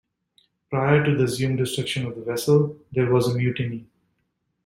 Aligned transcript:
Prior 0.71 1.03
to 1.03 1.15
the 1.15 1.25
assumed 1.25 1.59
destruction 1.59 2.07
of 2.07 2.15
the 2.15 2.23
vessel, 2.23 2.75
there 2.91 3.11
was 3.11 3.27
a 3.27 3.35
mutiny. 3.37 3.85